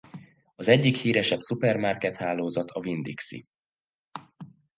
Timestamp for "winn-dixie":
2.79-3.43